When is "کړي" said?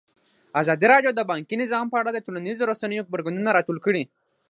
3.85-4.03